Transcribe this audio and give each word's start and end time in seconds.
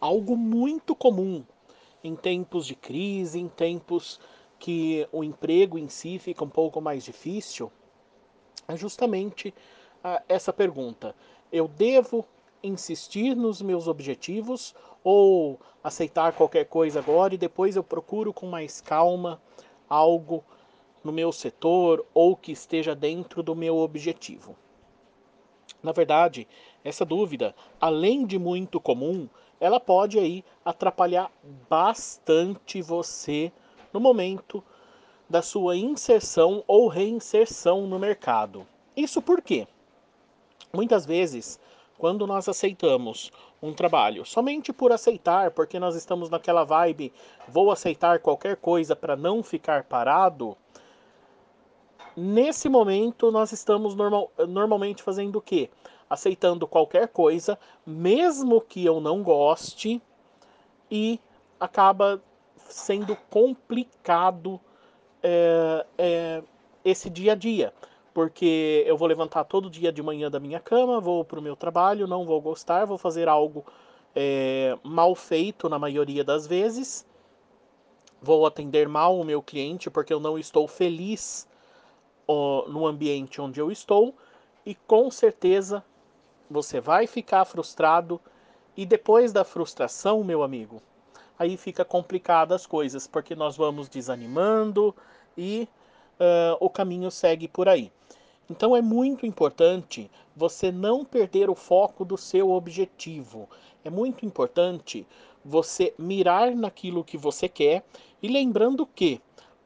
algo 0.00 0.36
muito 0.36 0.94
comum 0.94 1.44
em 2.02 2.16
tempos 2.16 2.66
de 2.66 2.74
crise, 2.74 3.38
em 3.38 3.48
tempos 3.48 4.18
que 4.58 5.06
o 5.12 5.22
emprego 5.22 5.78
em 5.78 5.88
si 5.88 6.18
fica 6.18 6.44
um 6.44 6.48
pouco 6.48 6.80
mais 6.80 7.04
difícil, 7.04 7.70
é 8.66 8.76
justamente 8.76 9.54
ah, 10.02 10.22
essa 10.28 10.52
pergunta: 10.52 11.14
eu 11.52 11.68
devo 11.68 12.24
insistir 12.62 13.34
nos 13.34 13.62
meus 13.62 13.86
objetivos 13.86 14.74
ou 15.02 15.58
aceitar 15.82 16.32
qualquer 16.34 16.66
coisa 16.66 16.98
agora 16.98 17.34
e 17.34 17.38
depois 17.38 17.76
eu 17.76 17.82
procuro 17.82 18.32
com 18.32 18.46
mais 18.46 18.80
calma 18.80 19.40
algo 19.88 20.44
no 21.02 21.10
meu 21.10 21.32
setor 21.32 22.04
ou 22.12 22.36
que 22.36 22.52
esteja 22.52 22.94
dentro 22.94 23.42
do 23.42 23.56
meu 23.56 23.78
objetivo? 23.78 24.54
Na 25.82 25.92
verdade, 25.92 26.46
essa 26.84 27.04
dúvida, 27.04 27.54
além 27.80 28.26
de 28.26 28.38
muito 28.38 28.80
comum, 28.80 29.28
ela 29.60 29.78
pode 29.78 30.18
aí 30.18 30.44
atrapalhar 30.64 31.30
bastante 31.68 32.80
você 32.80 33.52
no 33.92 34.00
momento 34.00 34.62
da 35.28 35.42
sua 35.42 35.76
inserção 35.76 36.64
ou 36.66 36.88
reinserção 36.88 37.86
no 37.86 37.98
mercado. 37.98 38.66
Isso 38.96 39.22
por 39.22 39.40
quê? 39.40 39.68
Muitas 40.72 41.06
vezes, 41.06 41.60
quando 41.98 42.26
nós 42.26 42.48
aceitamos 42.48 43.30
um 43.62 43.72
trabalho 43.72 44.24
somente 44.24 44.72
por 44.72 44.90
aceitar, 44.90 45.50
porque 45.50 45.78
nós 45.78 45.94
estamos 45.94 46.30
naquela 46.30 46.64
vibe, 46.64 47.12
vou 47.46 47.70
aceitar 47.70 48.20
qualquer 48.20 48.56
coisa 48.56 48.96
para 48.96 49.16
não 49.16 49.42
ficar 49.42 49.84
parado, 49.84 50.56
Nesse 52.16 52.68
momento, 52.68 53.30
nós 53.30 53.52
estamos 53.52 53.94
normal, 53.94 54.30
normalmente 54.48 55.02
fazendo 55.02 55.36
o 55.36 55.42
quê? 55.42 55.70
Aceitando 56.08 56.66
qualquer 56.66 57.08
coisa, 57.08 57.58
mesmo 57.86 58.60
que 58.60 58.84
eu 58.84 59.00
não 59.00 59.22
goste, 59.22 60.02
e 60.90 61.20
acaba 61.58 62.20
sendo 62.68 63.16
complicado 63.28 64.60
é, 65.22 65.86
é, 65.96 66.42
esse 66.84 67.08
dia 67.08 67.32
a 67.32 67.34
dia. 67.34 67.72
Porque 68.12 68.82
eu 68.86 68.96
vou 68.96 69.06
levantar 69.06 69.44
todo 69.44 69.70
dia 69.70 69.92
de 69.92 70.02
manhã 70.02 70.30
da 70.30 70.40
minha 70.40 70.58
cama, 70.58 71.00
vou 71.00 71.24
para 71.24 71.38
o 71.38 71.42
meu 71.42 71.54
trabalho, 71.54 72.08
não 72.08 72.24
vou 72.24 72.40
gostar, 72.40 72.84
vou 72.84 72.98
fazer 72.98 73.28
algo 73.28 73.64
é, 74.14 74.76
mal 74.82 75.14
feito 75.14 75.68
na 75.68 75.78
maioria 75.78 76.24
das 76.24 76.44
vezes, 76.44 77.06
vou 78.20 78.44
atender 78.46 78.88
mal 78.88 79.18
o 79.18 79.24
meu 79.24 79.40
cliente 79.40 79.88
porque 79.88 80.12
eu 80.12 80.18
não 80.18 80.36
estou 80.36 80.66
feliz 80.66 81.48
no 82.68 82.86
ambiente 82.86 83.40
onde 83.40 83.60
eu 83.60 83.70
estou 83.70 84.14
e 84.64 84.74
com 84.74 85.10
certeza 85.10 85.84
você 86.50 86.80
vai 86.80 87.06
ficar 87.06 87.44
frustrado 87.44 88.20
e 88.76 88.84
depois 88.86 89.32
da 89.32 89.44
frustração, 89.44 90.24
meu 90.24 90.42
amigo, 90.42 90.80
aí 91.38 91.56
fica 91.56 91.84
complicado 91.84 92.52
as 92.52 92.66
coisas, 92.66 93.06
porque 93.06 93.34
nós 93.34 93.56
vamos 93.56 93.88
desanimando 93.88 94.94
e 95.36 95.68
uh, 96.18 96.56
o 96.60 96.68
caminho 96.68 97.10
segue 97.10 97.48
por 97.48 97.68
aí. 97.68 97.90
Então 98.48 98.74
é 98.74 98.82
muito 98.82 99.24
importante 99.26 100.10
você 100.34 100.72
não 100.72 101.04
perder 101.04 101.48
o 101.48 101.54
foco 101.54 102.04
do 102.04 102.16
seu 102.16 102.50
objetivo. 102.50 103.48
É 103.84 103.90
muito 103.90 104.26
importante 104.26 105.06
você 105.44 105.94
mirar 105.98 106.54
naquilo 106.54 107.04
que 107.04 107.16
você 107.16 107.48
quer 107.48 107.84
e 108.22 108.28
lembrando 108.28 108.86
que 108.86 109.20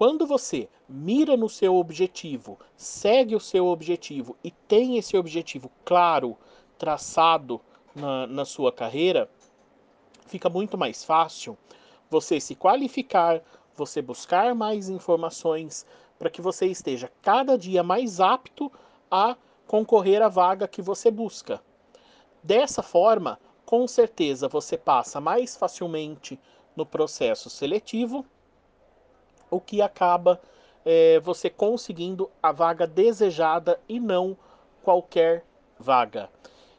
quando 0.00 0.26
você 0.26 0.66
mira 0.88 1.36
no 1.36 1.46
seu 1.46 1.76
objetivo, 1.76 2.58
segue 2.74 3.36
o 3.36 3.38
seu 3.38 3.66
objetivo 3.66 4.34
e 4.42 4.50
tem 4.50 4.96
esse 4.96 5.14
objetivo 5.14 5.70
claro, 5.84 6.38
traçado 6.78 7.60
na, 7.94 8.26
na 8.26 8.46
sua 8.46 8.72
carreira, 8.72 9.28
fica 10.24 10.48
muito 10.48 10.78
mais 10.78 11.04
fácil 11.04 11.54
você 12.08 12.40
se 12.40 12.54
qualificar, 12.54 13.42
você 13.76 14.00
buscar 14.00 14.54
mais 14.54 14.88
informações 14.88 15.84
para 16.18 16.30
que 16.30 16.40
você 16.40 16.64
esteja 16.64 17.12
cada 17.20 17.58
dia 17.58 17.82
mais 17.82 18.20
apto 18.20 18.72
a 19.10 19.36
concorrer 19.66 20.22
à 20.22 20.30
vaga 20.30 20.66
que 20.66 20.80
você 20.80 21.10
busca. 21.10 21.62
Dessa 22.42 22.82
forma, 22.82 23.38
com 23.66 23.86
certeza 23.86 24.48
você 24.48 24.78
passa 24.78 25.20
mais 25.20 25.58
facilmente 25.58 26.40
no 26.74 26.86
processo 26.86 27.50
seletivo 27.50 28.24
o 29.50 29.60
que 29.60 29.82
acaba 29.82 30.40
é, 30.84 31.20
você 31.20 31.50
conseguindo 31.50 32.30
a 32.42 32.52
vaga 32.52 32.86
desejada 32.86 33.80
e 33.88 34.00
não 34.00 34.36
qualquer 34.82 35.44
vaga. 35.78 36.28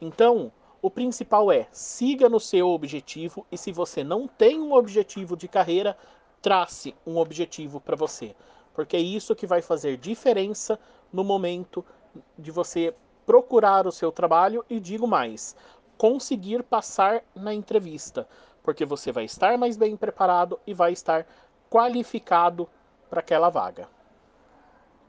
Então, 0.00 0.50
o 0.82 0.90
principal 0.90 1.50
é 1.50 1.66
siga 1.72 2.28
no 2.28 2.38
seu 2.38 2.68
objetivo 2.68 3.46
e 3.50 3.56
se 3.56 3.72
você 3.72 4.04
não 4.04 4.26
tem 4.26 4.60
um 4.60 4.74
objetivo 4.74 5.36
de 5.36 5.48
carreira, 5.48 5.96
trace 6.42 6.94
um 7.06 7.16
objetivo 7.16 7.80
para 7.80 7.96
você, 7.96 8.34
porque 8.74 8.96
é 8.96 9.00
isso 9.00 9.34
que 9.34 9.46
vai 9.46 9.62
fazer 9.62 9.96
diferença 9.96 10.78
no 11.12 11.24
momento 11.24 11.84
de 12.38 12.50
você 12.50 12.94
procurar 13.24 13.86
o 13.86 13.92
seu 13.92 14.12
trabalho 14.12 14.64
e 14.68 14.78
digo 14.78 15.06
mais, 15.06 15.56
conseguir 15.96 16.62
passar 16.62 17.22
na 17.34 17.54
entrevista, 17.54 18.28
porque 18.62 18.84
você 18.84 19.10
vai 19.10 19.24
estar 19.24 19.56
mais 19.56 19.76
bem 19.76 19.96
preparado 19.96 20.60
e 20.66 20.74
vai 20.74 20.92
estar 20.92 21.26
qualificado 21.74 22.68
para 23.10 23.18
aquela 23.18 23.48
vaga. 23.48 23.88